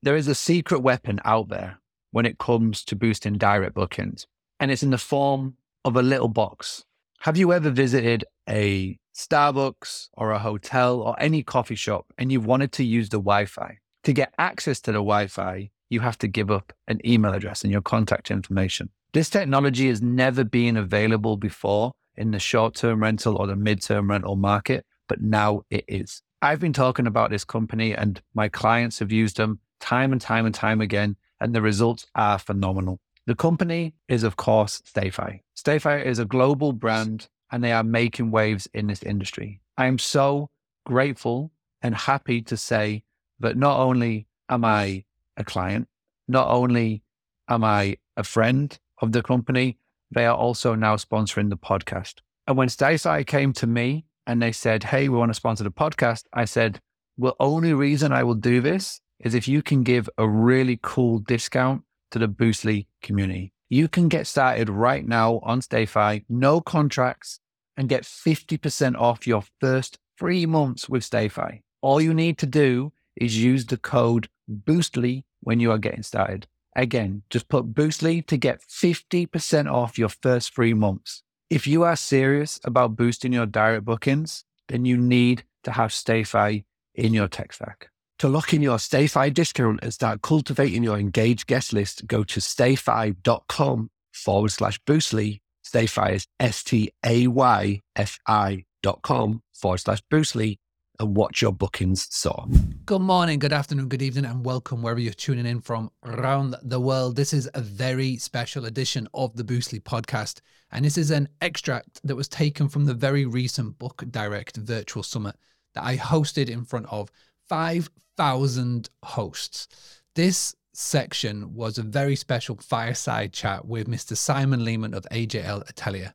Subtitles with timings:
[0.00, 1.80] There is a secret weapon out there
[2.12, 4.26] when it comes to boosting direct bookings,
[4.60, 6.84] and it's in the form of a little box.
[7.22, 12.40] Have you ever visited a Starbucks or a hotel or any coffee shop and you
[12.40, 13.78] wanted to use the Wi Fi?
[14.04, 17.64] To get access to the Wi Fi, you have to give up an email address
[17.64, 18.90] and your contact information.
[19.12, 23.82] This technology has never been available before in the short term rental or the mid
[23.82, 26.22] term rental market, but now it is.
[26.40, 30.46] I've been talking about this company and my clients have used them time and time
[30.46, 33.00] and time again, and the results are phenomenal.
[33.26, 35.40] The company is, of course, StayFi.
[35.56, 39.60] StayFi is a global brand and they are making waves in this industry.
[39.76, 40.50] I am so
[40.86, 41.52] grateful
[41.82, 43.04] and happy to say
[43.40, 45.04] that not only am I
[45.36, 45.88] a client,
[46.26, 47.02] not only
[47.48, 49.78] am I a friend of the company,
[50.10, 52.20] they are also now sponsoring the podcast.
[52.46, 55.70] And when StayFi came to me and they said, Hey, we want to sponsor the
[55.70, 56.80] podcast, I said,
[57.16, 61.18] Well, only reason I will do this is if you can give a really cool
[61.18, 63.52] discount to the Boostly community.
[63.68, 67.40] You can get started right now on StayFi, no contracts,
[67.76, 71.62] and get 50% off your first three months with StayFi.
[71.80, 76.46] All you need to do is use the code Boostly when you are getting started.
[76.74, 81.22] Again, just put Boostly to get 50% off your first three months.
[81.50, 86.64] If you are serious about boosting your direct bookings, then you need to have StayFi
[86.94, 87.90] in your tech stack.
[88.18, 92.40] To lock in your StayFi discount and start cultivating your engaged guest list, go to
[92.40, 95.38] stayfi.com forward slash boostly.
[95.64, 100.58] StayFi is S T A Y F I dot com forward slash boostly
[100.98, 102.46] and watch your bookings soar.
[102.86, 106.80] Good morning, good afternoon, good evening, and welcome wherever you're tuning in from around the
[106.80, 107.14] world.
[107.14, 110.40] This is a very special edition of the Boostly podcast,
[110.72, 115.04] and this is an extract that was taken from the very recent Book Direct Virtual
[115.04, 115.36] Summit
[115.74, 117.12] that I hosted in front of
[117.48, 119.68] 5,000 hosts.
[120.14, 124.16] This section was a very special fireside chat with Mr.
[124.16, 126.14] Simon Lehmann of AJL Atelier.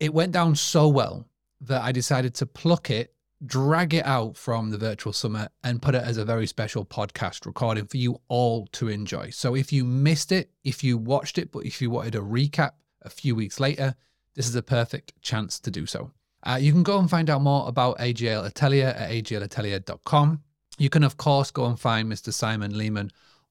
[0.00, 1.28] It went down so well
[1.60, 3.14] that I decided to pluck it,
[3.44, 7.46] drag it out from the virtual summit, and put it as a very special podcast
[7.46, 9.30] recording for you all to enjoy.
[9.30, 12.72] So if you missed it, if you watched it, but if you wanted a recap
[13.02, 13.94] a few weeks later,
[14.34, 16.10] this is a perfect chance to do so.
[16.42, 20.42] Uh, you can go and find out more about AJL Atelier at ajlatelier.com.
[20.80, 22.32] You can, of course, go and find Mr.
[22.32, 23.10] Simon Lehmann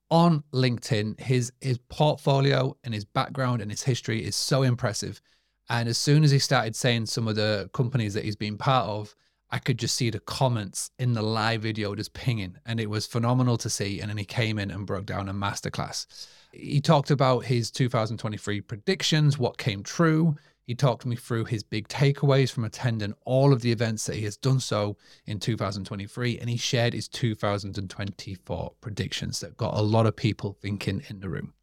[0.10, 1.20] on LinkedIn.
[1.20, 5.22] His his portfolio and his background and his history is so impressive.
[5.70, 8.90] And as soon as he started saying some of the companies that he's been part
[8.90, 9.16] of,
[9.52, 13.06] I could just see the comments in the live video just pinging, and it was
[13.06, 14.00] phenomenal to see.
[14.00, 16.08] And then he came in and broke down a masterclass.
[16.52, 20.36] He talked about his 2023 predictions, what came true.
[20.70, 24.26] He talked me through his big takeaways from attending all of the events that he
[24.26, 30.06] has done so in 2023, and he shared his 2024 predictions that got a lot
[30.06, 31.56] of people thinking in the room.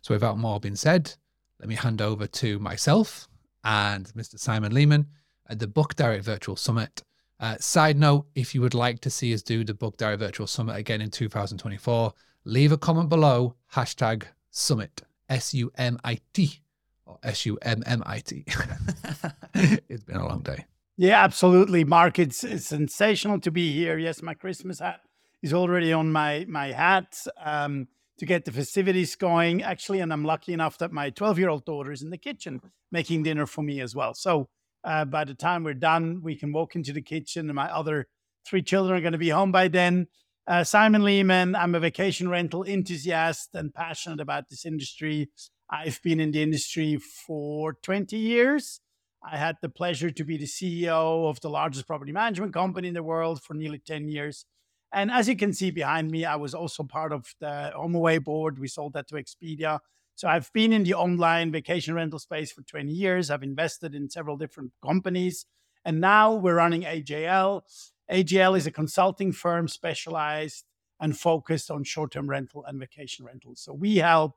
[0.00, 1.12] So, without more being said,
[1.60, 3.28] let me hand over to myself
[3.62, 4.38] and Mr.
[4.38, 5.08] Simon Lehmann
[5.50, 7.02] at the Book Direct Virtual Summit.
[7.38, 10.46] Uh, side note if you would like to see us do the Book Direct Virtual
[10.46, 16.62] Summit again in 2024, leave a comment below hashtag summit, S U M I T
[17.06, 18.44] or S U M M I T.
[19.54, 20.66] It's been a long day.
[20.98, 22.18] Yeah, absolutely, Mark.
[22.18, 23.98] It's, it's sensational to be here.
[23.98, 25.00] Yes, my Christmas hat
[25.42, 29.62] is already on my my hat um, to get the festivities going.
[29.62, 32.60] Actually, and I'm lucky enough that my 12 year old daughter is in the kitchen
[32.90, 34.14] making dinner for me as well.
[34.14, 34.48] So
[34.84, 38.06] uh, by the time we're done, we can walk into the kitchen, and my other
[38.46, 40.06] three children are going to be home by then.
[40.46, 45.28] Uh, Simon Lehmann, I'm a vacation rental enthusiast and passionate about this industry.
[45.70, 48.80] I've been in the industry for 20 years.
[49.22, 52.94] I had the pleasure to be the CEO of the largest property management company in
[52.94, 54.44] the world for nearly 10 years.
[54.92, 58.58] And as you can see behind me, I was also part of the HomeAway board.
[58.58, 59.80] We sold that to Expedia.
[60.14, 63.30] So I've been in the online vacation rental space for 20 years.
[63.30, 65.44] I've invested in several different companies.
[65.84, 67.62] And now we're running AJL.
[68.10, 70.64] AJL is a consulting firm specialized
[71.00, 73.60] and focused on short term rental and vacation rentals.
[73.60, 74.36] So we help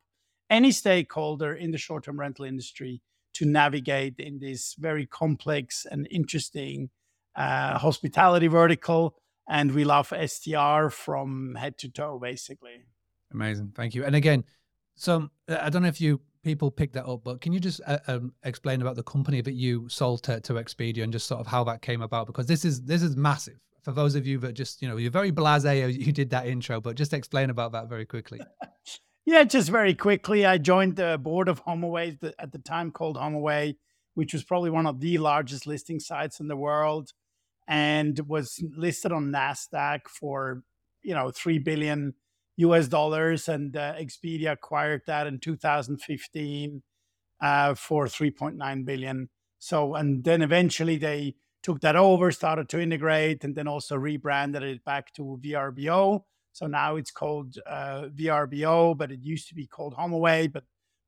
[0.49, 3.01] any stakeholder in the short term rental industry
[3.35, 6.89] to navigate in this very complex and interesting
[7.35, 9.15] uh, hospitality vertical.
[9.47, 12.85] And we love STR from head to toe, basically.
[13.31, 13.73] Amazing.
[13.75, 14.03] Thank you.
[14.05, 14.43] And again,
[14.95, 17.99] so I don't know if you people picked that up, but can you just uh,
[18.07, 21.47] um, explain about the company that you sold to, to Expedia and just sort of
[21.47, 22.27] how that came about?
[22.27, 25.11] Because this is this is massive for those of you that just you know you're
[25.11, 25.93] very blasé.
[25.93, 28.39] You did that intro, but just explain about that very quickly.
[29.29, 33.75] Yeah, just very quickly, I joined the board of HomeAway at the time called HomeAway,
[34.15, 37.13] which was probably one of the largest listing sites in the world,
[37.67, 40.63] and was listed on Nasdaq for
[41.03, 42.15] you know three billion
[42.57, 46.81] US dollars, and uh, Expedia acquired that in 2015
[47.39, 49.29] uh, for 3.9 billion.
[49.59, 54.63] So, and then eventually they took that over, started to integrate, and then also rebranded
[54.63, 56.23] it back to VRBO.
[56.53, 60.51] So now it's called uh, VRBO, but it used to be called HomeAway.
[60.51, 60.63] But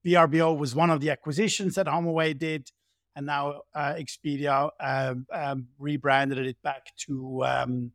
[0.06, 2.70] VRBO was one of the acquisitions that HomeAway did,
[3.16, 7.92] and now uh, Expedia um, um, rebranded it back to um,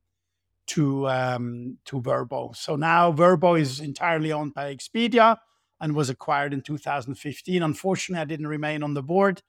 [0.68, 2.54] to um, to Vrbo.
[2.54, 5.36] So now Vrbo is entirely owned by Expedia
[5.80, 7.62] and was acquired in 2015.
[7.62, 9.42] Unfortunately, I didn't remain on the board,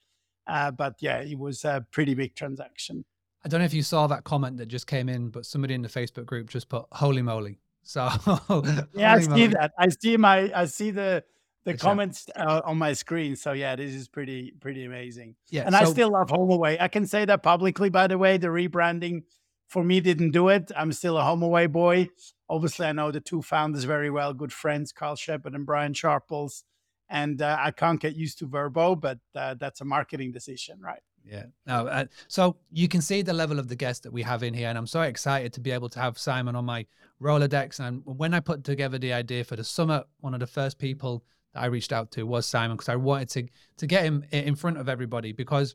[0.46, 3.04] uh, but yeah, it was a pretty big transaction.
[3.44, 5.82] I don't know if you saw that comment that just came in, but somebody in
[5.82, 8.02] the Facebook group just put "Holy moly!" So
[8.92, 9.72] yeah, I see that.
[9.78, 11.24] I see my I see the
[11.64, 13.34] the comments uh, on my screen.
[13.34, 15.36] So yeah, this is pretty pretty amazing.
[15.48, 16.76] Yeah, and so, I still love HomeAway.
[16.78, 17.88] I can say that publicly.
[17.88, 19.22] By the way, the rebranding
[19.68, 20.70] for me didn't do it.
[20.76, 22.10] I'm still a HomeAway boy.
[22.50, 26.64] Obviously, I know the two founders very well, good friends, Carl Shepherd and Brian Sharples.
[27.08, 31.00] And uh, I can't get used to Vrbo, but uh, that's a marketing decision, right?
[31.28, 31.44] Yeah.
[31.66, 31.86] No.
[31.86, 34.68] Uh, so you can see the level of the guest that we have in here,
[34.68, 36.86] and I'm so excited to be able to have Simon on my
[37.20, 37.80] Rolodex.
[37.80, 41.24] And when I put together the idea for the summit, one of the first people
[41.52, 43.48] that I reached out to was Simon because I wanted to
[43.78, 45.74] to get him in front of everybody because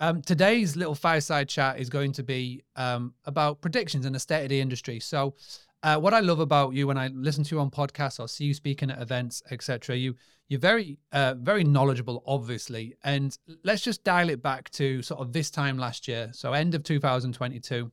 [0.00, 4.44] um, today's little fireside chat is going to be um, about predictions and the state
[4.44, 5.00] of the industry.
[5.00, 5.34] So,
[5.82, 8.46] uh, what I love about you when I listen to you on podcasts or see
[8.46, 10.14] you speaking at events, etc., you
[10.48, 12.94] you're very uh, very knowledgeable, obviously.
[13.04, 16.74] And let's just dial it back to sort of this time last year, so end
[16.74, 17.90] of 2022.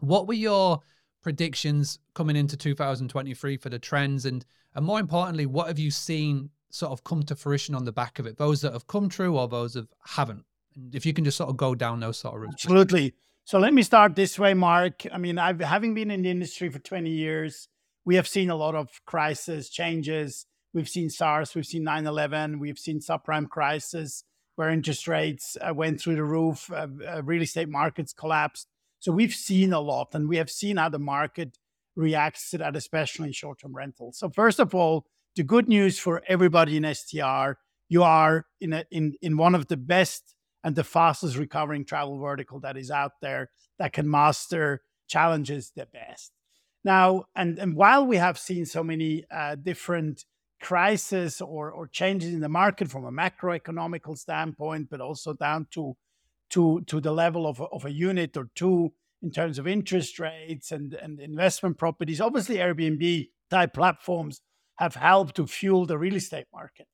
[0.00, 0.80] What were your
[1.22, 6.50] predictions coming into 2023 for the trends, and and more importantly, what have you seen
[6.70, 8.36] sort of come to fruition on the back of it?
[8.36, 10.44] Those that have come true or those that haven't?
[10.76, 12.64] And if you can just sort of go down those sort of routes.
[12.64, 13.14] Absolutely.
[13.50, 15.02] So let me start this way, Mark.
[15.12, 17.66] I mean, I've having been in the industry for 20 years,
[18.04, 20.46] we have seen a lot of crisis changes.
[20.72, 24.22] We've seen SARS, we've seen 9/11, we've seen subprime crisis
[24.54, 28.68] where interest rates uh, went through the roof, uh, uh, real estate markets collapsed.
[29.00, 31.58] So we've seen a lot, and we have seen how the market
[31.96, 34.18] reacts to that, especially in short-term rentals.
[34.18, 37.58] So first of all, the good news for everybody in STR,
[37.88, 42.18] you are in a, in in one of the best and the fastest recovering travel
[42.18, 46.32] vertical that is out there that can master challenges the best.
[46.84, 50.24] Now, and, and while we have seen so many uh, different
[50.60, 55.96] crises or, or changes in the market from a macroeconomical standpoint, but also down to,
[56.50, 58.92] to, to the level of of a unit or two
[59.22, 64.40] in terms of interest rates and, and investment properties, obviously Airbnb type platforms
[64.76, 66.86] have helped to fuel the real estate market.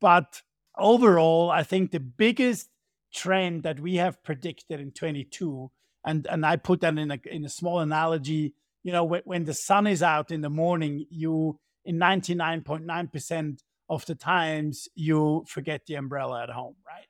[0.00, 0.42] But
[0.78, 2.68] overall, I think the biggest
[3.16, 5.70] trend that we have predicted in 22
[6.04, 8.54] and and I put that in a in a small analogy.
[8.84, 13.58] You know when, when the sun is out in the morning you in 99.9%
[13.88, 17.06] of the times you forget the umbrella at home right?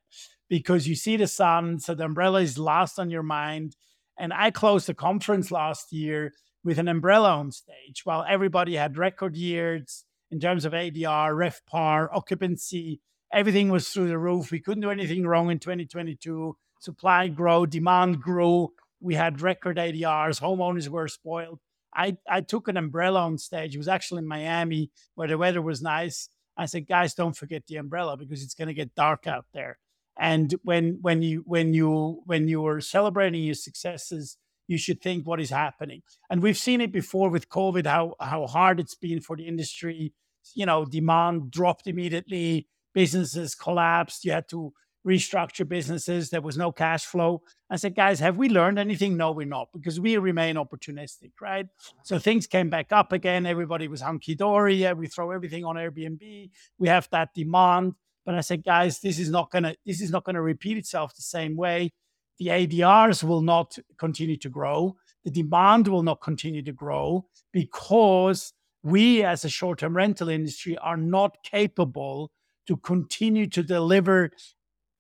[0.49, 3.77] Because you see the sun so the umbrella is last on your mind.
[4.19, 6.33] And I closed a conference last year
[6.65, 12.09] with an umbrella on stage while everybody had record years in terms of ADR, RevPAR,
[12.13, 13.01] occupancy,
[13.33, 14.51] everything was through the roof.
[14.51, 16.57] We couldn't do anything wrong in 2022.
[16.81, 18.73] Supply grew, demand grew.
[19.01, 20.41] We had record ADRs.
[20.41, 21.61] Homeowners were spoiled.
[21.95, 23.75] I, I took an umbrella on stage.
[23.75, 26.29] It was actually in Miami where the weather was nice.
[26.57, 29.79] I said, guys, don't forget the umbrella because it's going to get dark out there.
[30.19, 35.27] And when when you when you when you are celebrating your successes, you should think
[35.27, 36.03] what is happening.
[36.31, 40.15] And we've seen it before with COVID, how how hard it's been for the industry.
[40.55, 44.25] You know, demand dropped immediately businesses collapsed.
[44.25, 44.73] You had to
[45.07, 46.31] restructure businesses.
[46.31, 47.43] There was no cash flow.
[47.69, 49.19] I said, guys, have we learned anything?
[49.19, 51.67] No, we're not, because we remain opportunistic, right?
[52.05, 53.45] So things came back up again.
[53.45, 54.77] Everybody was hunky dory.
[54.77, 56.51] Yeah, we throw everything on Airbnb.
[56.79, 57.93] We have that demand.
[58.25, 61.23] But I said, guys, this is not gonna this is not gonna repeat itself the
[61.23, 61.93] same way.
[62.39, 64.97] The ADRs will not continue to grow.
[65.25, 70.97] The demand will not continue to grow because we, as a short-term rental industry, are
[70.97, 72.31] not capable
[72.67, 74.31] to continue to deliver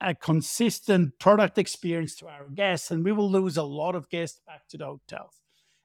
[0.00, 2.90] a consistent product experience to our guests.
[2.90, 5.40] And we will lose a lot of guests back to the hotels.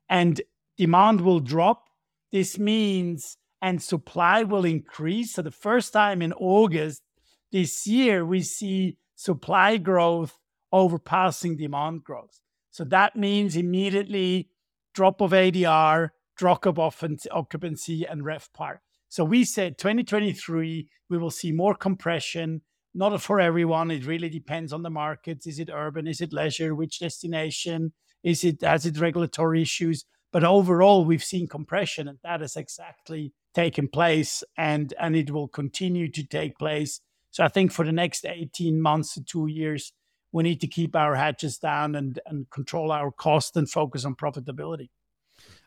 [0.09, 0.41] And
[0.77, 1.85] demand will drop.
[2.31, 5.33] This means, and supply will increase.
[5.33, 7.03] So, the first time in August
[7.51, 10.37] this year, we see supply growth
[10.73, 12.41] overpassing demand growth.
[12.69, 14.49] So, that means immediately
[14.93, 18.79] drop of ADR, drop of occupancy, and RevPAR.
[19.11, 22.61] So we said 2023, we will see more compression,
[22.93, 23.91] not for everyone.
[23.91, 25.45] It really depends on the markets.
[25.45, 26.07] Is it urban?
[26.07, 26.73] Is it leisure?
[26.73, 27.91] Which destination?
[28.23, 30.05] Is it, has it regulatory issues?
[30.31, 35.49] But overall, we've seen compression, and that has exactly taken place, and and it will
[35.49, 37.01] continue to take place.
[37.31, 39.91] So I think for the next 18 months to two years,
[40.31, 44.15] we need to keep our hatches down and, and control our cost and focus on
[44.15, 44.87] profitability.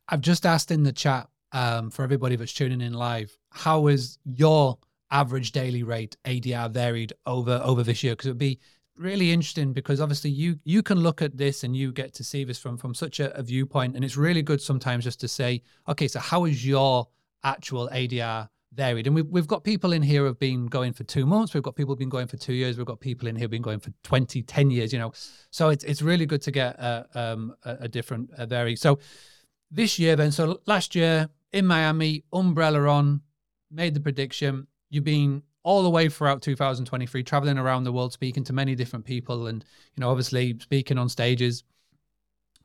[0.08, 4.18] I've just asked in the chat um, for everybody that's tuning in live, how is
[4.24, 4.78] your
[5.10, 8.12] average daily rate ADR varied over over this year?
[8.12, 8.60] Because it would be
[8.96, 12.44] really interesting because obviously you you can look at this and you get to see
[12.44, 15.62] this from from such a, a viewpoint, and it's really good sometimes just to say,
[15.88, 17.08] okay, so how is your
[17.44, 19.06] actual ADR varied.
[19.06, 21.54] And we've, we've got people in here who've been going for two months.
[21.54, 22.76] We've got people who've been going for two years.
[22.76, 25.12] We've got people in here who've been going for 20, 10 years, you know.
[25.50, 28.76] So it's, it's really good to get a, um, a, a different a vary.
[28.76, 28.98] So
[29.70, 33.20] this year then, so last year in Miami, umbrella on,
[33.70, 34.66] made the prediction.
[34.90, 39.04] You've been all the way throughout 2023, traveling around the world, speaking to many different
[39.04, 41.62] people and, you know, obviously speaking on stages.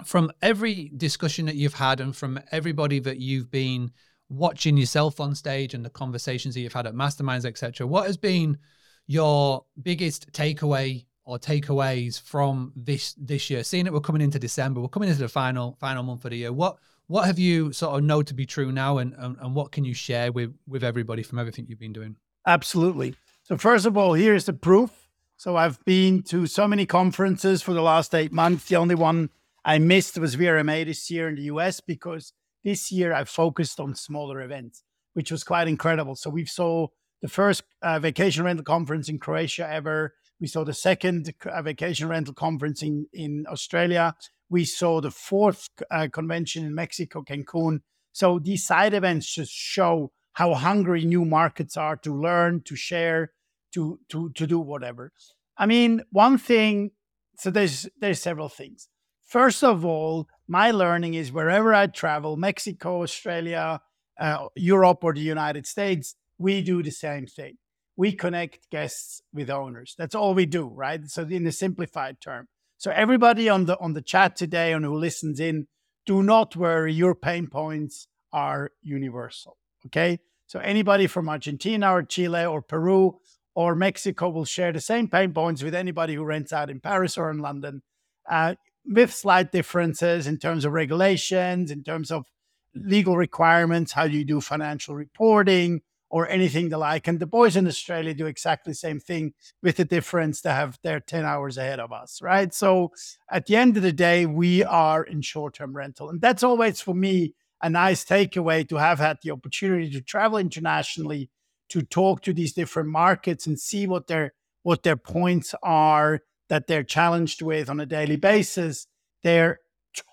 [0.03, 3.91] From every discussion that you've had and from everybody that you've been
[4.27, 7.86] watching yourself on stage and the conversations that you've had at masterminds, etc.
[7.86, 8.58] What has been
[9.05, 13.63] your biggest takeaway or takeaways from this this year?
[13.63, 16.38] Seeing that we're coming into December, we're coming into the final final month of the
[16.38, 16.53] year.
[16.53, 16.77] What
[17.10, 19.84] what have you sort of know to be true now, and and, and what can
[19.84, 22.16] you share with with everybody from everything you've been doing?
[22.48, 23.16] Absolutely.
[23.44, 24.92] So first of all, here's the proof.
[25.36, 28.66] So I've been to so many conferences for the last eight months.
[28.66, 29.30] The only one
[29.66, 32.32] I missed was VRMA this year in the US because
[32.63, 36.16] this year, I focused on smaller events, which was quite incredible.
[36.16, 36.88] So we saw
[37.22, 40.13] the first uh, vacation rental conference in Croatia ever.
[40.39, 44.13] We saw the second uh, vacation rental conference in, in Australia.
[44.50, 47.82] We saw the fourth uh, convention in Mexico, Cancun.
[48.12, 53.32] So these side events just show how hungry new markets are to learn, to share,
[53.74, 55.12] to to to do whatever.
[55.58, 56.91] I mean, one thing.
[57.38, 58.89] So there's there's several things.
[59.27, 63.79] First of all, my learning is wherever I travel, Mexico, Australia,
[64.20, 67.58] uh, Europe, or the United States, we do the same thing.
[67.96, 69.94] We connect guests with owners.
[69.98, 71.06] That's all we do, right?
[71.08, 72.48] So in a simplified term.
[72.79, 75.67] So everybody on the on the chat today and who listens in,
[76.05, 76.93] do not worry.
[76.93, 79.57] Your pain points are universal.
[79.88, 80.19] Okay.
[80.48, 83.19] So anybody from Argentina or Chile or Peru
[83.53, 87.17] or Mexico will share the same pain points with anybody who rents out in Paris
[87.17, 87.81] or in London.
[88.29, 88.55] Uh,
[88.86, 92.27] with slight differences in terms of regulations, in terms of
[92.74, 97.08] legal requirements, how do you do financial reporting or anything the like.
[97.08, 100.80] And the boys in Australia do exactly the same thing with the difference they have
[100.84, 102.54] they're 10 hours ahead of us, right?
[102.54, 102.92] So
[103.32, 106.10] at the end of the day, we are in short-term rental.
[106.10, 110.38] And that's always for me a nice takeaway to have had the opportunity to travel
[110.38, 111.30] internationally,
[111.70, 116.68] to talk to these different markets and see what their what their points are that
[116.68, 118.88] they're challenged with on a daily basis,
[119.24, 119.60] they're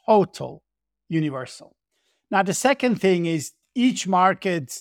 [0.07, 0.63] total
[1.09, 1.75] universal.
[2.31, 4.81] Now, the second thing is each market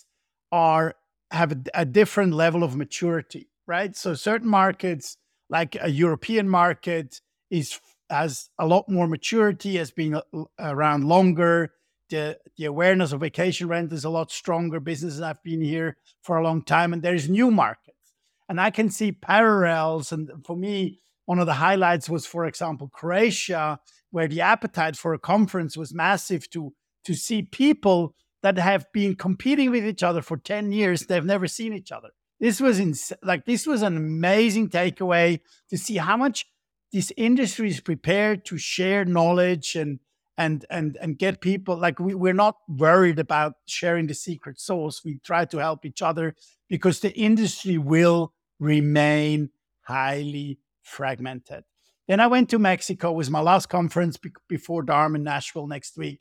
[0.51, 0.95] are
[1.35, 3.95] have a, a different level of maturity, right?
[3.95, 5.17] So certain markets,
[5.49, 10.21] like a European market, is has a lot more maturity, has been uh,
[10.59, 11.73] around longer.
[12.09, 14.79] The, the awareness of vacation rent is a lot stronger.
[14.79, 18.13] Businesses have been here for a long time, and there's new markets.
[18.47, 20.11] And I can see parallels.
[20.11, 23.79] And for me, one of the highlights was, for example, Croatia,
[24.11, 26.73] where the appetite for a conference was massive to,
[27.05, 28.13] to see people
[28.45, 31.07] that have been competing with each other for 10 years.
[31.07, 32.09] They've never seen each other.
[32.39, 35.39] This was ins- like this was an amazing takeaway
[35.71, 36.45] to see how much
[36.93, 39.99] this industry is prepared to share knowledge and
[40.37, 45.01] and and and get people like we, we're not worried about sharing the secret sauce.
[45.03, 46.35] We try to help each other
[46.69, 49.49] because the industry will remain
[49.87, 51.63] highly fragmented.
[52.07, 53.09] Then I went to Mexico.
[53.09, 56.19] It was my last conference be- before Dharma in Nashville next week.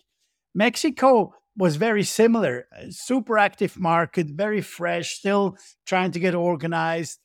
[0.55, 5.57] Mexico was very similar, super active market, very fresh, still
[5.87, 7.21] trying to get organized,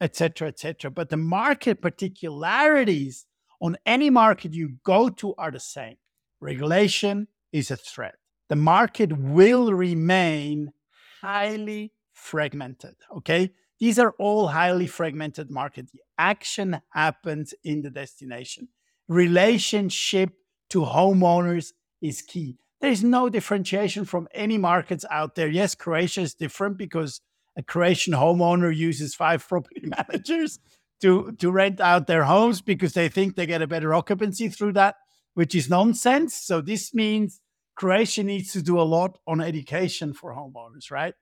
[0.00, 0.90] etc., etc.
[0.90, 3.26] But the market particularities
[3.60, 5.96] on any market you go to are the same.
[6.40, 8.16] Regulation is a threat.
[8.48, 10.72] The market will remain
[11.20, 12.96] highly fragmented.
[13.16, 13.50] Okay.
[13.80, 15.90] These are all highly fragmented markets.
[15.92, 18.68] The action happens in the destination.
[19.08, 20.30] Relationship
[20.70, 22.58] to homeowners is key.
[22.84, 25.48] There is no differentiation from any markets out there.
[25.48, 27.22] Yes, Croatia is different because
[27.56, 30.58] a Croatian homeowner uses five property managers
[31.00, 34.74] to, to rent out their homes because they think they get a better occupancy through
[34.74, 34.96] that,
[35.32, 36.34] which is nonsense.
[36.34, 37.40] So this means
[37.74, 41.14] Croatia needs to do a lot on education for homeowners, right?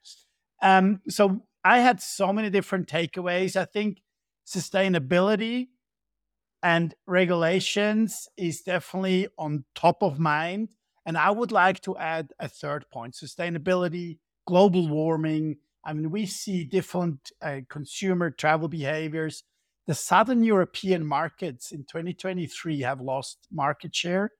[0.60, 3.54] Um, so I had so many different takeaways.
[3.54, 4.02] I think
[4.44, 5.68] sustainability
[6.60, 10.70] and regulations is definitely on top of mind.
[11.04, 15.56] And I would like to add a third point sustainability, global warming.
[15.84, 19.42] I mean, we see different uh, consumer travel behaviors.
[19.86, 24.30] The Southern European markets in 2023 have lost market share,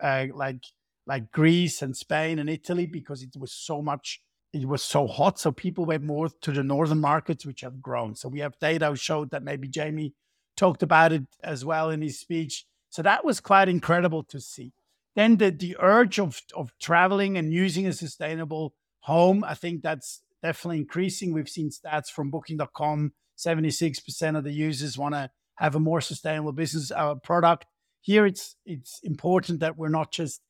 [0.00, 0.62] uh, like
[1.06, 4.22] like Greece and Spain and Italy, because it was so much,
[4.54, 5.38] it was so hot.
[5.38, 8.14] So people went more to the northern markets, which have grown.
[8.14, 10.14] So we have data showed that maybe Jamie
[10.56, 12.64] talked about it as well in his speech.
[12.88, 14.72] So that was quite incredible to see.
[15.14, 20.22] Then the, the urge of, of traveling and using a sustainable home, I think that's
[20.42, 21.32] definitely increasing.
[21.32, 26.52] We've seen stats from booking.com 76% of the users want to have a more sustainable
[26.52, 27.66] business uh, product.
[28.00, 30.40] Here it's it's important that we're not just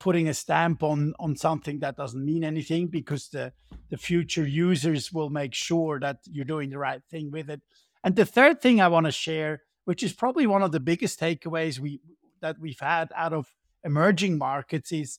[0.00, 3.52] putting a stamp on on something that doesn't mean anything because the
[3.90, 7.60] the future users will make sure that you're doing the right thing with it.
[8.02, 11.20] And the third thing I want to share, which is probably one of the biggest
[11.20, 12.00] takeaways we
[12.40, 13.46] that we've had out of
[13.84, 15.18] emerging markets is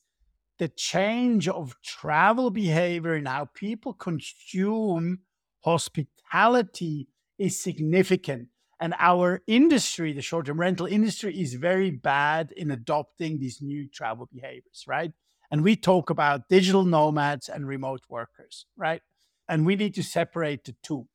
[0.57, 5.19] the change of travel behavior and how people consume
[5.63, 7.07] hospitality
[7.37, 8.47] is significant.
[8.79, 13.87] And our industry, the short term rental industry, is very bad in adopting these new
[13.87, 15.11] travel behaviors, right?
[15.51, 19.01] And we talk about digital nomads and remote workers, right?
[19.47, 21.07] And we need to separate the two.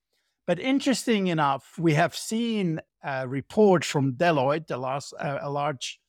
[0.47, 6.00] But interesting enough, we have seen a report from Deloitte, the last, uh, a large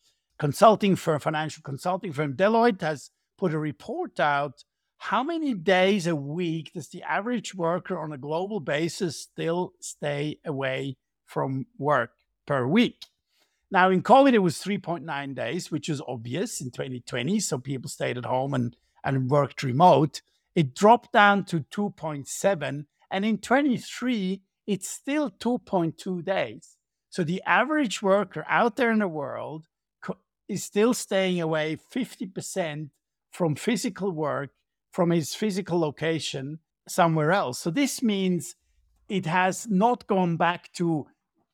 [0.41, 4.63] consulting firm, financial consulting firm, Deloitte has put a report out.
[4.97, 10.39] How many days a week does the average worker on a global basis still stay
[10.43, 12.13] away from work
[12.47, 13.05] per week?
[13.69, 17.39] Now, in COVID, it was 3.9 days, which was obvious in 2020.
[17.39, 20.23] So people stayed at home and, and worked remote.
[20.55, 22.85] It dropped down to 2.7.
[23.11, 26.77] And in 23, it's still 2.2 days.
[27.11, 29.67] So the average worker out there in the world
[30.51, 32.89] is still staying away 50%
[33.31, 34.49] from physical work
[34.91, 37.59] from his physical location somewhere else.
[37.59, 38.55] So this means
[39.07, 41.07] it has not gone back to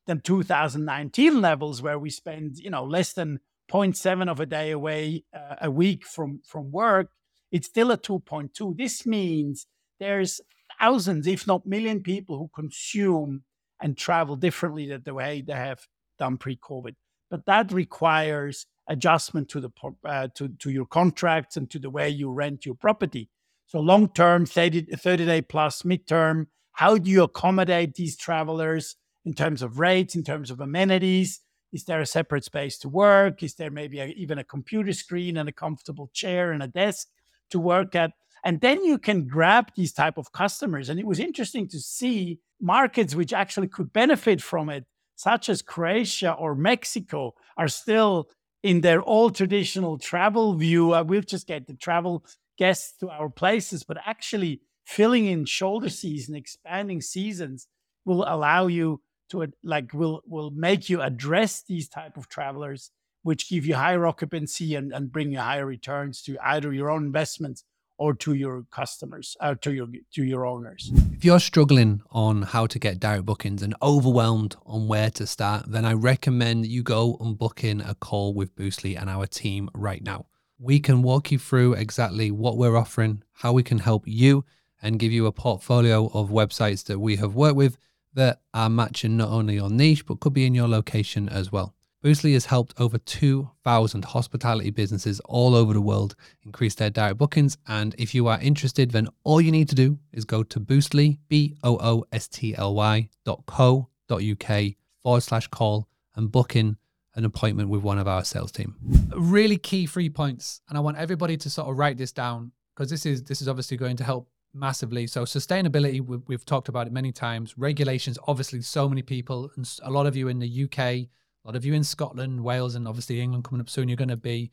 [0.06, 3.38] the 2019 levels where we spend, you know, less than
[3.70, 7.10] 0.7 of a day away uh, a week from from work.
[7.52, 8.76] It's still a 2.2.
[8.76, 9.66] This means
[10.00, 10.40] there's
[10.80, 13.44] thousands, if not million people who consume
[13.80, 15.86] and travel differently than the way they have
[16.18, 16.96] done pre-COVID.
[17.30, 19.70] But that requires adjustment to the
[20.04, 23.28] uh, to to your contracts and to the way you rent your property.
[23.66, 26.46] So long term, 30, 30 day plus, midterm.
[26.72, 31.40] How do you accommodate these travelers in terms of rates, in terms of amenities?
[31.72, 33.42] Is there a separate space to work?
[33.42, 37.08] Is there maybe a, even a computer screen and a comfortable chair and a desk
[37.50, 38.12] to work at?
[38.44, 40.88] And then you can grab these type of customers.
[40.88, 45.60] And it was interesting to see markets which actually could benefit from it, such as
[45.60, 48.28] Croatia or Mexico, are still
[48.62, 52.24] in their old traditional travel view, uh, we'll just get the travel
[52.58, 57.68] guests to our places, but actually filling in shoulder season, expanding seasons
[58.04, 62.90] will allow you to like will will make you address these type of travelers,
[63.22, 67.04] which give you higher occupancy and, and bring you higher returns to either your own
[67.04, 67.64] investments
[67.98, 70.90] or to your customers or uh, to your to your owners.
[71.12, 75.64] If you're struggling on how to get direct bookings and overwhelmed on where to start,
[75.70, 79.68] then I recommend you go and book in a call with Boostly and our team
[79.74, 80.26] right now.
[80.58, 84.44] We can walk you through exactly what we're offering, how we can help you,
[84.82, 87.76] and give you a portfolio of websites that we have worked with
[88.14, 91.74] that are matching not only your niche, but could be in your location as well.
[92.04, 97.58] Boostly has helped over 2,000 hospitality businesses all over the world increase their direct bookings.
[97.66, 101.18] And if you are interested, then all you need to do is go to Boostly,
[101.28, 106.30] B O O S T L Y dot co dot UK forward slash call and
[106.30, 106.76] book in
[107.16, 108.76] an appointment with one of our sales team.
[109.16, 110.60] Really key three points.
[110.68, 113.48] And I want everybody to sort of write this down because this is this is
[113.48, 115.08] obviously going to help massively.
[115.08, 117.58] So sustainability, we've talked about it many times.
[117.58, 121.08] Regulations, obviously, so many people and a lot of you in the UK
[121.44, 124.08] a lot of you in Scotland, Wales, and obviously England coming up soon, you're going
[124.08, 124.50] to be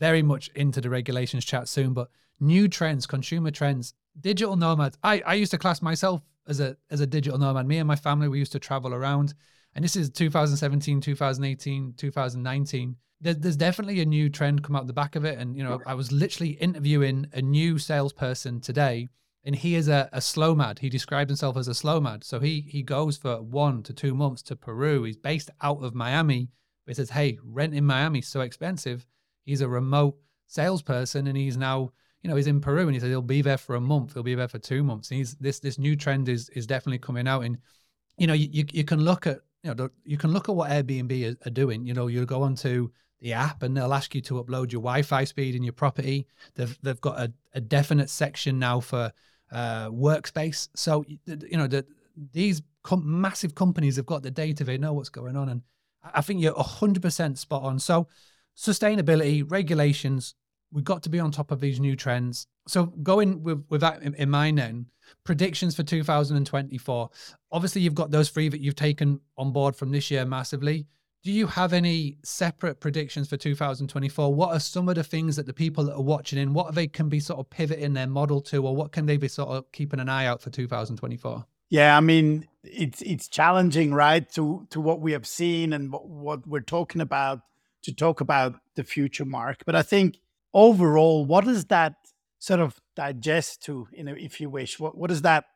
[0.00, 1.92] very much into the regulations chat soon.
[1.92, 2.08] But
[2.40, 4.98] new trends, consumer trends, digital nomads.
[5.02, 7.66] I, I used to class myself as a as a digital nomad.
[7.66, 9.34] Me and my family, we used to travel around.
[9.74, 12.96] And this is 2017, 2018, 2019.
[13.20, 15.38] There, there's definitely a new trend come out the back of it.
[15.38, 19.08] And, you know, I was literally interviewing a new salesperson today
[19.44, 20.78] and he is a, a slow mad.
[20.78, 22.24] He describes himself as a slow mad.
[22.24, 25.02] So he he goes for one to two months to Peru.
[25.04, 26.48] He's based out of Miami.
[26.86, 29.06] He says, "Hey, rent in Miami so expensive."
[29.44, 33.10] He's a remote salesperson, and he's now you know he's in Peru, and he says
[33.10, 34.14] he'll be there for a month.
[34.14, 35.10] He'll be there for two months.
[35.10, 37.58] And he's this this new trend is is definitely coming out, and
[38.16, 40.70] you know you you, you can look at you know you can look at what
[40.70, 41.86] Airbnb are, are doing.
[41.86, 45.24] You know you go onto the app and they'll ask you to upload your Wi-Fi
[45.24, 46.26] speed in your property.
[46.54, 49.12] They've they've got a, a definite section now for
[49.54, 50.68] uh, workspace.
[50.74, 51.86] So you know the,
[52.32, 55.62] these com- massive companies have got the data; they know what's going on, and
[56.02, 57.78] I think you're hundred percent spot on.
[57.78, 58.08] So
[58.56, 60.34] sustainability regulations,
[60.72, 62.46] we've got to be on top of these new trends.
[62.66, 64.86] So going with with that in, in mind, then
[65.24, 67.10] predictions for 2024.
[67.52, 70.86] Obviously, you've got those three that you've taken on board from this year massively
[71.24, 74.34] do you have any separate predictions for 2024?
[74.34, 76.86] What are some of the things that the people that are watching in, what they
[76.86, 79.72] can be sort of pivoting their model to, or what can they be sort of
[79.72, 81.46] keeping an eye out for 2024?
[81.70, 86.06] Yeah, I mean, it's it's challenging, right, to to what we have seen and what,
[86.06, 87.40] what we're talking about
[87.82, 89.64] to talk about the future, Mark.
[89.64, 90.18] But I think
[90.52, 91.94] overall, what does that
[92.38, 94.78] sort of digest to, you know, if you wish?
[94.78, 95.46] What what does that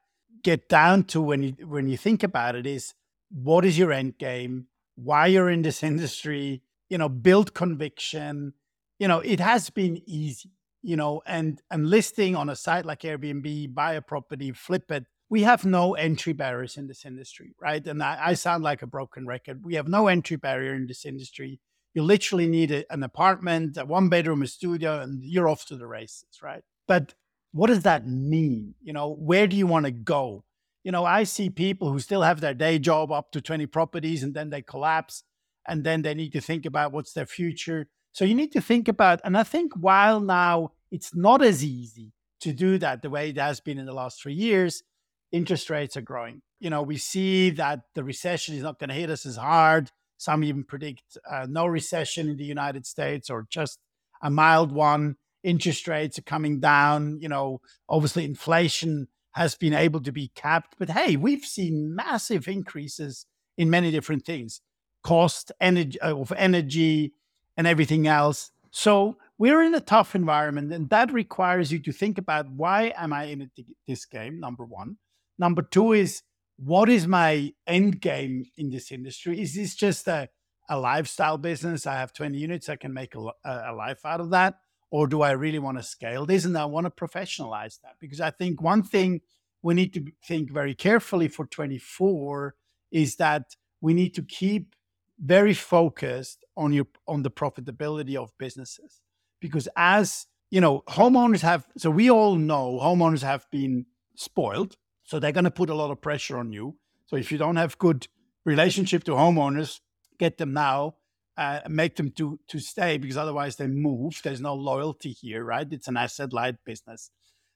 [0.42, 2.66] get down to when you when you think about it?
[2.66, 2.94] Is
[3.30, 4.68] what is your end game?
[4.98, 8.54] Why you're in this industry, you know, build conviction.
[8.98, 10.50] You know, it has been easy,
[10.82, 15.04] you know, and and listing on a site like Airbnb, buy a property, flip it.
[15.30, 17.86] We have no entry barriers in this industry, right?
[17.86, 19.64] And I, I sound like a broken record.
[19.64, 21.60] We have no entry barrier in this industry.
[21.94, 25.76] You literally need a, an apartment, a one bedroom, a studio, and you're off to
[25.76, 26.62] the races, right?
[26.86, 27.14] But
[27.52, 28.74] what does that mean?
[28.82, 30.44] You know, where do you want to go?
[30.88, 34.22] You know, I see people who still have their day job up to 20 properties
[34.22, 35.22] and then they collapse
[35.66, 37.88] and then they need to think about what's their future.
[38.12, 42.14] So you need to think about, and I think while now it's not as easy
[42.40, 44.82] to do that the way it has been in the last three years,
[45.30, 46.40] interest rates are growing.
[46.58, 49.90] You know, we see that the recession is not going to hit us as hard.
[50.16, 53.78] Some even predict uh, no recession in the United States or just
[54.22, 55.16] a mild one.
[55.44, 57.18] Interest rates are coming down.
[57.20, 60.76] You know, obviously inflation has been able to be capped.
[60.78, 64.60] But hey, we've seen massive increases in many different things
[65.02, 67.14] cost energy, uh, of energy
[67.56, 68.50] and everything else.
[68.70, 73.12] So we're in a tough environment, and that requires you to think about why am
[73.12, 73.50] I in
[73.86, 74.40] this game?
[74.40, 74.96] Number one.
[75.38, 76.22] Number two is
[76.56, 79.40] what is my end game in this industry?
[79.40, 80.28] Is this just a,
[80.68, 81.86] a lifestyle business?
[81.86, 84.58] I have 20 units, I can make a, a life out of that
[84.90, 86.44] or do I really want to scale this?
[86.44, 87.96] And I want to professionalize that?
[88.00, 89.20] Because I think one thing
[89.62, 92.54] we need to think very carefully for 24
[92.90, 94.74] is that we need to keep
[95.20, 99.00] very focused on your on the profitability of businesses.
[99.40, 105.18] Because as you know homeowners have so we all know homeowners have been spoiled so
[105.18, 106.76] they're going to put a lot of pressure on you.
[107.06, 108.08] So if you don't have good
[108.44, 109.80] relationship to homeowners
[110.18, 110.96] get them now
[111.38, 114.20] uh, make them to to stay because otherwise they move.
[114.24, 115.66] There's no loyalty here, right?
[115.70, 117.10] It's an asset light business.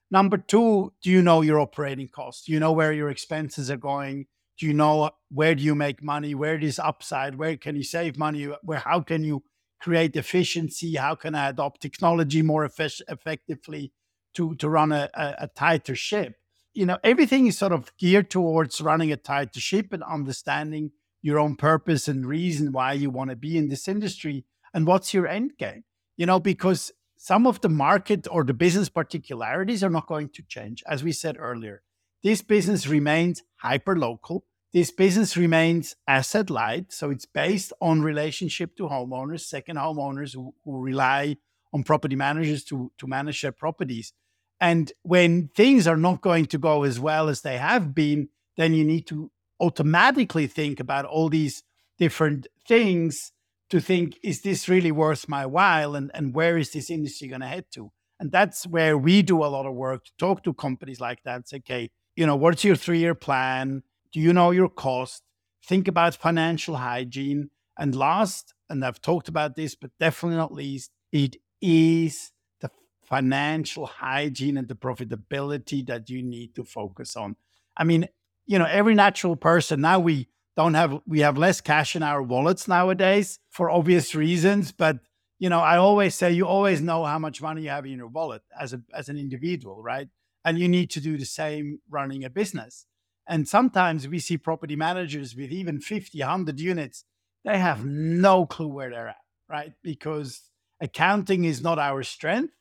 [0.09, 2.45] Number two, do you know your operating costs?
[2.45, 4.27] Do you know where your expenses are going?
[4.57, 6.33] Do you know where do you make money?
[6.33, 7.35] Where is upside?
[7.35, 8.45] Where can you save money?
[8.63, 9.43] Where how can you
[9.81, 10.95] create efficiency?
[10.95, 13.91] How can I adopt technology more effic- effectively
[14.35, 16.35] to to run a, a, a tighter ship?
[16.73, 20.91] You know, everything is sort of geared towards running a tighter ship and understanding
[21.23, 25.13] your own purpose and reason why you want to be in this industry and what's
[25.13, 25.83] your end game?
[26.17, 30.43] You know because some of the market or the business particularities are not going to
[30.43, 30.83] change.
[30.85, 31.81] As we said earlier
[32.23, 38.75] this business remains hyper local this business remains asset light so it's based on relationship
[38.75, 41.37] to homeowners second homeowners who, who rely
[41.73, 44.13] on property managers to, to manage their properties.
[44.61, 48.73] And when things are not going to go as well as they have been then
[48.73, 51.63] you need to automatically think about all these
[51.97, 53.31] different things
[53.69, 55.95] to think, is this really worth my while?
[55.95, 57.91] And, and where is this industry going to head to?
[58.19, 61.47] And that's where we do a lot of work to talk to companies like that.
[61.47, 63.83] Say, okay, you know, what's your three year plan?
[64.11, 65.23] Do you know your cost?
[65.65, 67.49] Think about financial hygiene.
[67.77, 72.69] And last, and I've talked about this, but definitely not least, it is the
[73.01, 77.35] financial hygiene and the profitability that you need to focus on.
[77.75, 78.07] I mean,
[78.45, 82.21] you know, every natural person now we don't have we have less cash in our
[82.21, 84.99] wallets nowadays for obvious reasons, but
[85.39, 88.07] you know, I always say you always know how much money you have in your
[88.07, 90.07] wallet as a as an individual, right?
[90.45, 92.85] And you need to do the same running a business.
[93.27, 97.05] And sometimes we see property managers with even 50, 100 units,
[97.45, 99.15] they have no clue where they're at,
[99.49, 99.73] right?
[99.81, 100.41] Because
[100.81, 102.53] accounting is not our strength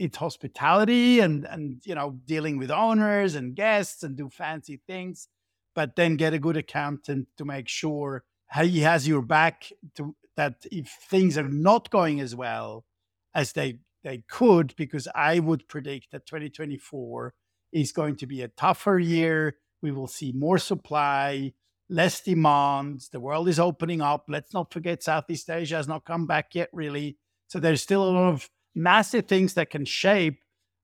[0.00, 5.28] it's hospitality and and you know dealing with owners and guests and do fancy things
[5.74, 8.24] but then get a good accountant to make sure
[8.60, 12.84] he has your back to that if things are not going as well
[13.34, 17.34] as they they could because i would predict that 2024
[17.72, 21.52] is going to be a tougher year we will see more supply
[21.90, 23.08] less demand.
[23.10, 24.26] The world is opening up.
[24.28, 27.16] Let's not forget Southeast Asia has not come back yet, really.
[27.48, 30.40] So there's still a lot of massive things that can shape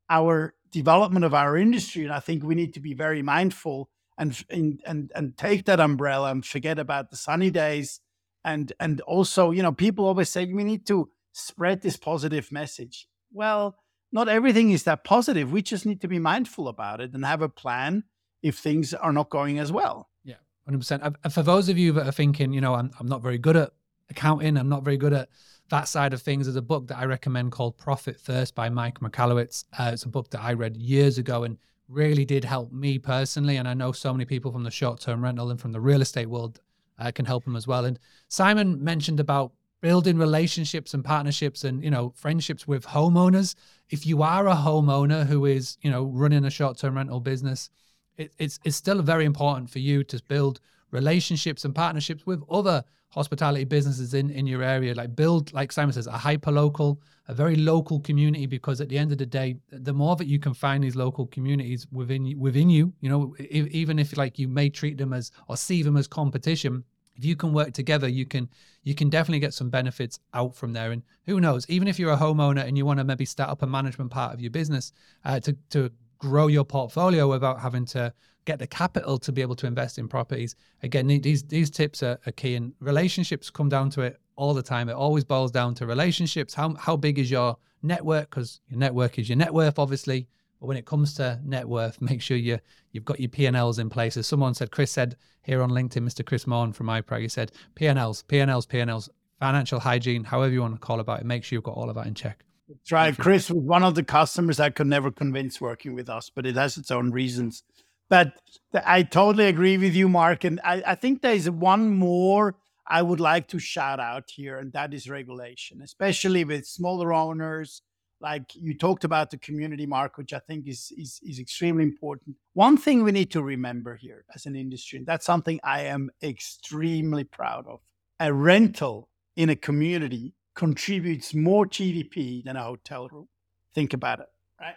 [0.08, 2.04] our development of our industry.
[2.04, 6.30] And I think we need to be very mindful and and and, take that umbrella
[6.30, 8.00] and forget about the sunny days.
[8.44, 13.08] And and also, you know, people always say we need to spread this positive message.
[13.32, 13.76] Well,
[14.12, 15.52] not everything is that positive.
[15.52, 18.04] We just need to be mindful about it and have a plan
[18.42, 20.08] if things are not going as well.
[20.24, 20.36] Yeah,
[20.70, 21.16] 100%.
[21.22, 23.56] And For those of you that are thinking, you know, I'm, I'm not very good
[23.56, 23.72] at
[24.08, 25.28] accounting, I'm not very good at
[25.68, 29.00] that side of things, is a book that I recommend called Profit First by Mike
[29.00, 29.64] Michalowicz.
[29.78, 33.56] Uh, it's a book that I read years ago and really did help me personally.
[33.56, 36.02] And I know so many people from the short term rental and from the real
[36.02, 36.60] estate world
[36.98, 37.84] uh, can help them as well.
[37.84, 37.98] And
[38.28, 43.54] Simon mentioned about building relationships and partnerships and you know friendships with homeowners
[43.90, 47.68] if you are a homeowner who is you know running a short-term rental business
[48.16, 52.82] it, it's it's still very important for you to build relationships and partnerships with other
[53.10, 57.34] hospitality businesses in in your area like build like simon says a hyper local a
[57.34, 60.52] very local community because at the end of the day the more that you can
[60.52, 64.98] find these local communities within within you you know even if like you may treat
[64.98, 66.84] them as or see them as competition
[67.16, 68.48] if you can work together you can
[68.86, 70.92] you can definitely get some benefits out from there.
[70.92, 73.62] And who knows even if you're a homeowner and you want to maybe start up
[73.62, 74.92] a management part of your business
[75.24, 78.14] uh, to to grow your portfolio without having to
[78.46, 82.18] get the capital to be able to invest in properties again these these tips are,
[82.26, 85.74] are key and relationships come down to it all the time it always boils down
[85.74, 89.78] to relationships how how big is your network because your network is your net worth
[89.78, 90.26] obviously
[90.60, 92.58] but when it comes to net worth, make sure you
[92.92, 94.16] you've got your P&Ls in place.
[94.16, 96.24] As someone said, Chris said here on LinkedIn, Mr.
[96.24, 100.80] Chris Morn from iPrag, he said P&Ls, P&Ls, P&Ls, financial hygiene, however you want to
[100.80, 101.26] call about it.
[101.26, 102.44] Make sure you've got all of that in check.
[102.68, 103.16] That's right.
[103.16, 106.56] Chris was one of the customers I could never convince working with us, but it
[106.56, 107.62] has its own reasons.
[108.08, 108.34] But
[108.72, 110.44] I totally agree with you, Mark.
[110.44, 112.54] And I, I think there's one more
[112.88, 117.82] I would like to shout out here, and that is regulation, especially with smaller owners.
[118.20, 122.36] Like you talked about the community mark which i think is, is is extremely important.
[122.54, 126.10] One thing we need to remember here as an industry and that's something i am
[126.22, 127.80] extremely proud of.
[128.18, 133.28] A rental in a community contributes more gdp than a hotel room.
[133.74, 134.76] Think about it right?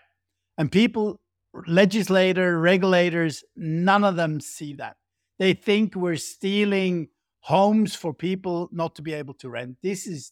[0.57, 1.21] And people
[1.67, 4.97] legislator regulators none of them see that
[5.37, 7.07] they think we're stealing
[7.41, 10.31] homes for people not to be able to rent this is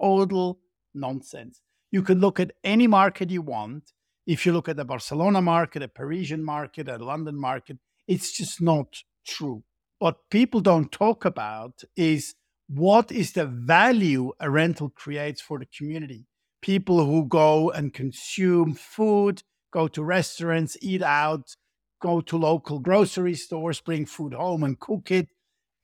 [0.00, 0.58] total
[0.94, 3.92] nonsense you could look at any market you want.
[4.26, 8.60] If you look at the Barcelona market, a Parisian market, a London market, it's just
[8.60, 9.64] not true.
[9.98, 12.34] What people don't talk about is
[12.68, 16.26] what is the value a rental creates for the community.
[16.60, 21.54] People who go and consume food, go to restaurants, eat out,
[22.00, 25.28] go to local grocery stores, bring food home and cook it.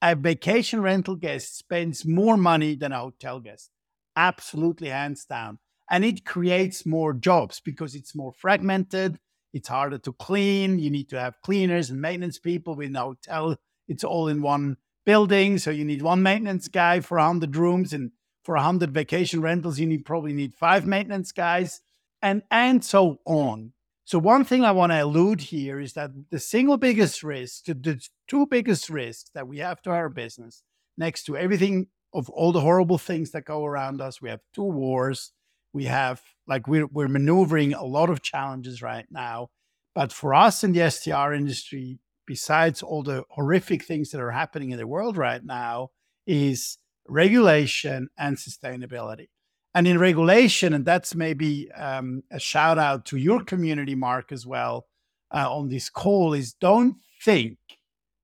[0.03, 3.71] A vacation rental guest spends more money than a hotel guest.
[4.17, 5.59] Absolutely, hands down
[5.91, 9.19] and it creates more jobs because it's more fragmented
[9.53, 13.57] it's harder to clean you need to have cleaners and maintenance people with no hotel
[13.87, 18.11] it's all in one building so you need one maintenance guy for 100 rooms and
[18.45, 21.83] for 100 vacation rentals you need probably need five maintenance guys
[22.23, 23.74] and and so on
[24.05, 28.01] so one thing i want to allude here is that the single biggest risk the
[28.29, 30.63] two biggest risks that we have to our business
[30.97, 34.63] next to everything of all the horrible things that go around us we have two
[34.63, 35.33] wars
[35.75, 39.51] we have like we're we're maneuvering a lot of challenges right now.
[39.95, 44.71] But for us in the STR industry, besides all the horrific things that are happening
[44.71, 45.91] in the world right now,
[46.27, 49.29] is regulation and sustainability.
[49.75, 54.47] And in regulation, and that's maybe um, a shout out to your community, Mark, as
[54.47, 54.87] well,
[55.33, 57.59] uh, on this call, is don't think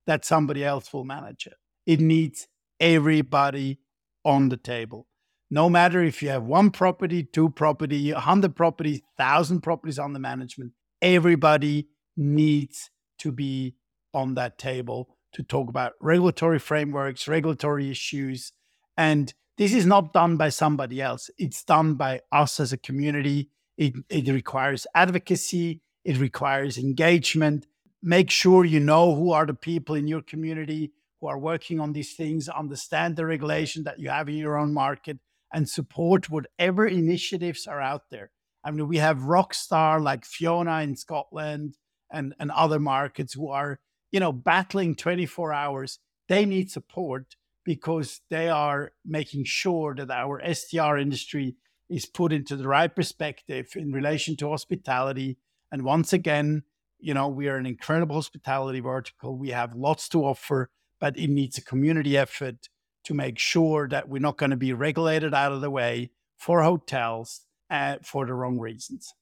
[0.06, 1.54] that somebody else will manage it.
[1.86, 2.46] It needs
[2.78, 3.80] everybody
[4.24, 5.08] on the table
[5.50, 10.20] no matter if you have one property, two property, 100 properties, 1,000 properties on the
[10.20, 13.74] management, everybody needs to be
[14.14, 18.52] on that table to talk about regulatory frameworks, regulatory issues.
[18.96, 21.28] And this is not done by somebody else.
[21.36, 23.50] It's done by us as a community.
[23.76, 27.66] It, it requires advocacy, it requires engagement.
[28.02, 31.92] Make sure you know who are the people in your community who are working on
[31.92, 35.18] these things, understand the regulation that you have in your own market,
[35.52, 38.30] and support whatever initiatives are out there.
[38.64, 41.76] I mean, we have Rockstar like Fiona in Scotland
[42.10, 43.78] and, and other markets who are,
[44.10, 45.98] you know, battling 24 hours.
[46.30, 47.36] They need support
[47.70, 51.54] because they are making sure that our STR industry
[51.88, 55.38] is put into the right perspective in relation to hospitality.
[55.70, 56.64] And once again,
[56.98, 59.38] you know, we are an incredible hospitality vertical.
[59.38, 62.68] We have lots to offer, but it needs a community effort
[63.04, 66.64] to make sure that we're not going to be regulated out of the way for
[66.64, 69.14] hotels uh, for the wrong reasons.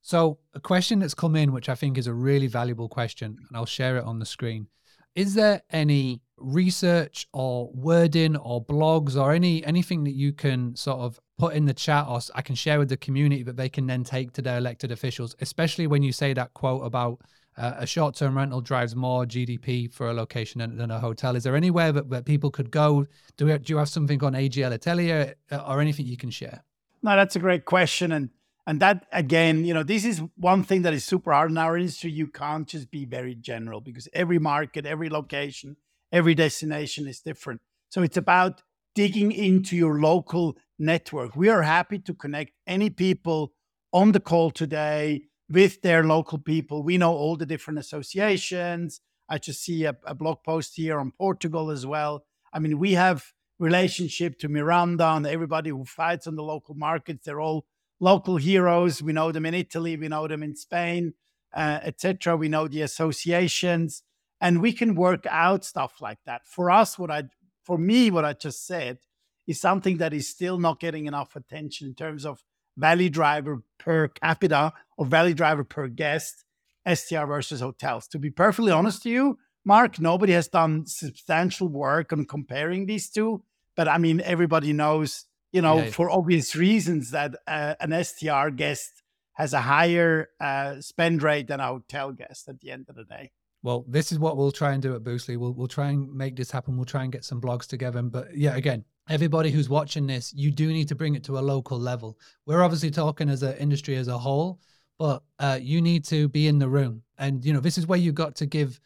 [0.00, 3.54] So, a question that's come in, which I think is a really valuable question, and
[3.54, 4.68] I'll share it on the screen.
[5.14, 11.00] Is there any research or wording or blogs or any anything that you can sort
[11.00, 13.86] of put in the chat or I can share with the community that they can
[13.86, 17.20] then take to their elected officials, especially when you say that quote about
[17.56, 21.36] uh, a short-term rental drives more GDP for a location than, than a hotel.
[21.36, 23.06] Is there anywhere that, that people could go?
[23.36, 26.64] Do, we, do you have something on AJL Atelier uh, or anything you can share?
[27.02, 28.30] No, that's a great question, and
[28.66, 31.78] and that again, you know, this is one thing that is super hard in our
[31.78, 32.10] industry.
[32.10, 35.76] You can't just be very general because every market, every location,
[36.12, 37.60] every destination is different.
[37.88, 38.62] So it's about
[38.94, 41.36] digging into your local network.
[41.36, 43.52] We are happy to connect any people
[43.92, 46.82] on the call today with their local people.
[46.82, 49.00] We know all the different associations.
[49.28, 52.24] I just see a, a blog post here on Portugal as well.
[52.52, 57.24] I mean, we have relationship to Miranda and everybody who fights on the local markets.
[57.24, 57.66] They're all
[58.00, 59.02] local heroes.
[59.02, 61.14] We know them in Italy, we know them in Spain,
[61.54, 62.36] uh, etc.
[62.36, 64.02] We know the associations,
[64.40, 66.42] and we can work out stuff like that.
[66.46, 67.24] For us, what I,
[67.64, 68.98] for me, what I just said
[69.46, 72.42] is something that is still not getting enough attention in terms of
[72.76, 76.44] value driver per capita or value driver per guest,
[76.90, 78.06] STR versus hotels.
[78.08, 83.10] To be perfectly honest to you, Mark, nobody has done substantial work on comparing these
[83.10, 83.42] two.
[83.76, 85.90] But I mean, everybody knows, you know, yeah.
[85.90, 89.02] for obvious reasons that uh, an STR guest
[89.34, 93.04] has a higher uh, spend rate than a hotel guest at the end of the
[93.04, 93.30] day.
[93.62, 95.36] Well, this is what we'll try and do at Boostly.
[95.36, 96.76] We'll we'll try and make this happen.
[96.76, 98.00] We'll try and get some blogs together.
[98.02, 101.40] But yeah, again, everybody who's watching this, you do need to bring it to a
[101.40, 102.18] local level.
[102.46, 104.60] We're obviously talking as an industry as a whole,
[104.98, 107.02] but uh, you need to be in the room.
[107.18, 108.80] And you know, this is where you got to give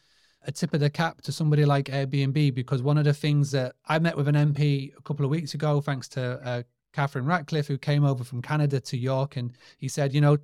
[0.46, 3.76] a tip of the cap to somebody like Airbnb because one of the things that
[3.86, 7.66] I met with an MP a couple of weeks ago, thanks to uh, Catherine Ratcliffe,
[7.66, 10.36] who came over from Canada to York, and he said, you know,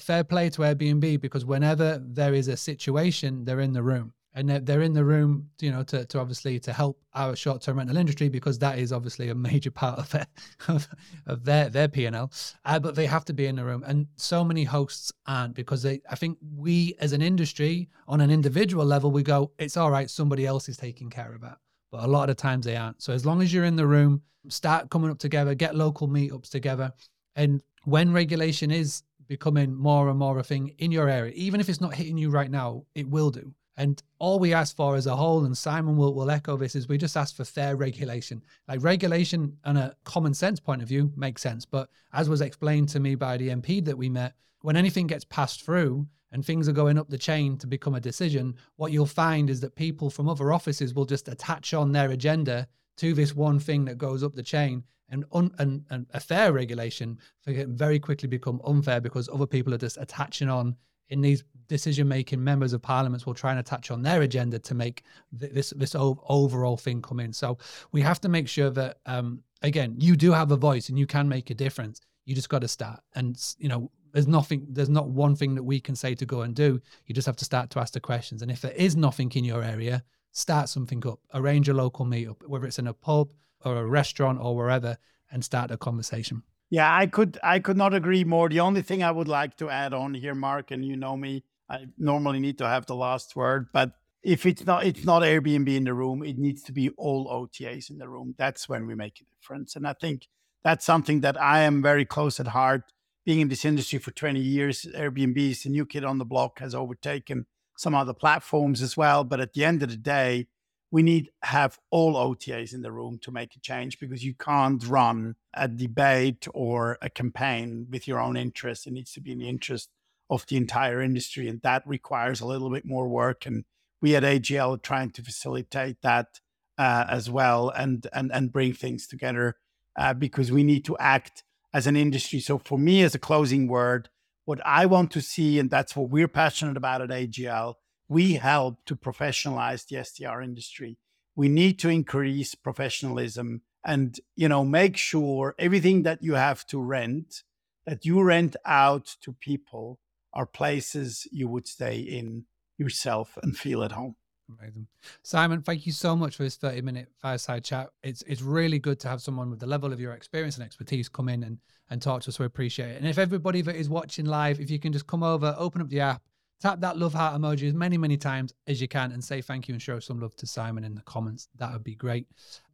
[0.00, 4.50] fair play to Airbnb because whenever there is a situation, they're in the room and
[4.50, 8.28] they're in the room, you know, to, to obviously to help our short-term rental industry
[8.28, 10.26] because that is obviously a major part of their
[10.68, 10.86] of,
[11.26, 12.30] of their their P and L.
[12.66, 15.82] Uh, but they have to be in the room, and so many hosts aren't because
[15.82, 16.02] they.
[16.10, 20.10] I think we as an industry, on an individual level, we go, it's all right,
[20.10, 21.56] somebody else is taking care of that.
[21.90, 23.00] But a lot of the times they aren't.
[23.00, 26.50] So as long as you're in the room, start coming up together, get local meetups
[26.50, 26.92] together,
[27.36, 31.68] and when regulation is becoming more and more a thing in your area, even if
[31.68, 35.06] it's not hitting you right now, it will do and all we ask for as
[35.06, 38.42] a whole, and Simon will, will echo this, is we just ask for fair regulation.
[38.66, 41.66] Like regulation on a common sense point of view makes sense.
[41.66, 45.24] But as was explained to me by the MP that we met, when anything gets
[45.24, 49.04] passed through and things are going up the chain to become a decision, what you'll
[49.04, 53.36] find is that people from other offices will just attach on their agenda to this
[53.36, 54.84] one thing that goes up the chain.
[55.08, 59.72] And, un, and, and a fair regulation can very quickly become unfair because other people
[59.72, 60.76] are just attaching on
[61.08, 64.74] in these decision making members of parliaments will try and attach on their agenda to
[64.74, 65.02] make
[65.38, 67.32] th- this this overall thing come in.
[67.32, 67.58] So
[67.92, 71.06] we have to make sure that um, again you do have a voice and you
[71.06, 72.00] can make a difference.
[72.24, 73.00] You just got to start.
[73.14, 76.42] And you know there's nothing there's not one thing that we can say to go
[76.42, 76.80] and do.
[77.06, 78.42] You just have to start to ask the questions.
[78.42, 81.18] And if there is nothing in your area start something up.
[81.32, 83.32] Arrange a local meetup whether it's in a pub
[83.64, 84.96] or a restaurant or wherever
[85.30, 88.48] and start a conversation yeah, I could I could not agree more.
[88.48, 91.44] The only thing I would like to add on here, Mark, and you know me,
[91.70, 93.92] I normally need to have the last word, but
[94.22, 97.90] if it's not it's not Airbnb in the room, it needs to be all OTAs
[97.90, 98.34] in the room.
[98.36, 99.76] That's when we make a difference.
[99.76, 100.26] And I think
[100.64, 102.92] that's something that I am very close at heart.
[103.24, 106.60] Being in this industry for 20 years, Airbnb is the new kid on the block,
[106.60, 109.24] has overtaken some other platforms as well.
[109.24, 110.46] But at the end of the day,
[110.90, 114.86] we need have all OTAs in the room to make a change because you can't
[114.86, 118.86] run a debate or a campaign with your own interest.
[118.86, 119.90] It needs to be in the interest
[120.30, 123.46] of the entire industry, and that requires a little bit more work.
[123.46, 123.64] And
[124.00, 126.40] we at AJL are trying to facilitate that
[126.78, 129.56] uh, as well, and and and bring things together
[129.98, 132.40] uh, because we need to act as an industry.
[132.40, 134.08] So for me, as a closing word,
[134.44, 137.74] what I want to see, and that's what we're passionate about at AJL,
[138.08, 140.98] we help to professionalize the STR industry.
[141.34, 146.80] We need to increase professionalism and you know make sure everything that you have to
[146.80, 147.42] rent
[147.86, 150.00] that you rent out to people
[150.32, 152.44] are places you would stay in
[152.78, 154.16] yourself and feel at home.
[154.60, 154.86] Amazing.
[155.22, 157.90] Simon, thank you so much for this 30 minute fireside chat.
[158.02, 161.08] It's it's really good to have someone with the level of your experience and expertise
[161.08, 161.58] come in and,
[161.90, 162.38] and talk to us.
[162.38, 162.98] We appreciate it.
[162.98, 165.88] And if everybody that is watching live, if you can just come over, open up
[165.88, 166.22] the app,
[166.60, 169.68] tap that love heart emoji as many, many times as you can and say thank
[169.68, 171.48] you and show some love to Simon in the comments.
[171.56, 172.26] That would be great.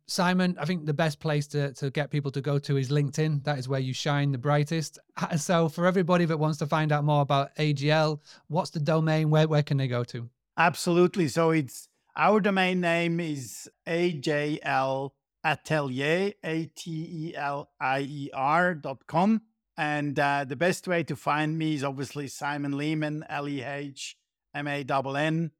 [0.07, 3.45] Simon, I think the best place to, to get people to go to is LinkedIn.
[3.45, 4.99] That is where you shine the brightest.
[5.37, 9.31] So, for everybody that wants to find out more about AJL, what's the domain?
[9.31, 10.29] Where, where can they go to?
[10.57, 11.29] Absolutely.
[11.29, 15.11] So, it's our domain name is AJL
[15.45, 16.91] Atelier, A T
[17.31, 19.43] E L I E R dot com.
[19.77, 24.17] And uh, the best way to find me is obviously Simon Lehmann, L E H
[24.55, 25.51] M A N N,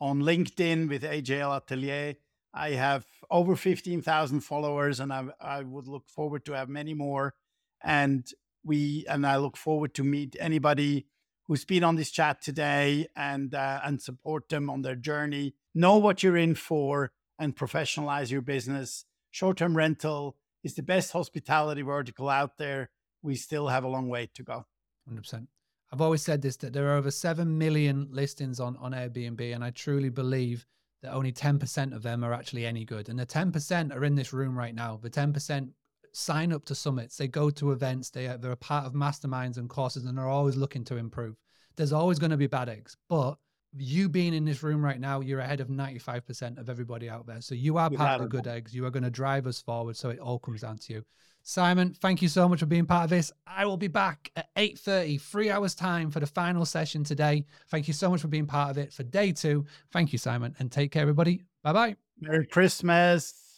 [0.00, 2.16] on LinkedIn with AJL Atelier.
[2.52, 7.34] I have over 15,000 followers and I, I would look forward to have many more.
[7.82, 8.26] And
[8.64, 11.06] we, and I look forward to meet anybody
[11.46, 15.54] who's been on this chat today and, uh, and support them on their journey.
[15.74, 19.04] Know what you're in for and professionalize your business.
[19.30, 22.90] Short term rental is the best hospitality vertical out there.
[23.22, 24.66] We still have a long way to go.
[25.10, 25.46] 100%.
[25.92, 29.64] I've always said this that there are over 7 million listings on, on Airbnb, and
[29.64, 30.64] I truly believe
[31.02, 33.08] that only 10% of them are actually any good.
[33.08, 34.98] And the 10% are in this room right now.
[35.02, 35.70] The 10%
[36.12, 39.56] sign up to summits, they go to events, they are, they're a part of masterminds
[39.56, 41.36] and courses, and they're always looking to improve.
[41.76, 43.38] There's always going to be bad eggs, but
[43.76, 47.40] you being in this room right now, you're ahead of 95% of everybody out there.
[47.40, 48.74] So you are part of the good eggs.
[48.74, 49.96] You are going to drive us forward.
[49.96, 51.04] So it all comes down to you.
[51.50, 53.32] Simon, thank you so much for being part of this.
[53.44, 57.44] I will be back at 8.30, three hours time for the final session today.
[57.70, 59.66] Thank you so much for being part of it for day two.
[59.92, 61.42] Thank you, Simon, and take care, everybody.
[61.64, 61.96] Bye-bye.
[62.20, 63.49] Merry Christmas.